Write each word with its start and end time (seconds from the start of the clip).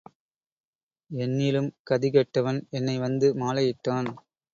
என்னிலும் 1.11 1.69
கதி 1.83 2.09
கெட்டவன் 2.09 2.59
என்னை 2.71 2.95
வந்து 2.97 3.29
மாலையிட்டான். 3.35 4.09